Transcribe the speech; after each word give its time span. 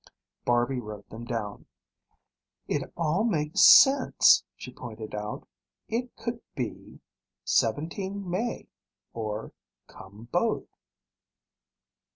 '"Barby 0.45 0.79
wrote 0.79 1.07
them 1.09 1.25
down. 1.25 1.67
"It 2.67 2.91
all 2.97 3.23
makes 3.23 3.61
sense," 3.61 4.43
she 4.55 4.73
pointed 4.73 5.13
out. 5.13 5.47
"It 5.89 6.15
could 6.15 6.41
be, 6.55 7.01
'Seventeen 7.43 8.27
may,' 8.27 8.67
or 9.13 9.53
'come 9.87 10.27
both.'" 10.31 10.75